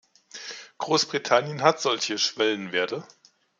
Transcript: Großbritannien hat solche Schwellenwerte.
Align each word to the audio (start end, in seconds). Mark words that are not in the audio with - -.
Großbritannien 0.79 1.61
hat 1.61 1.79
solche 1.79 2.17
Schwellenwerte. 2.17 3.03